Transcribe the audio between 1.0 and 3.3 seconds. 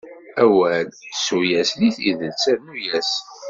ssu-yas di tidet, rrnu-yas.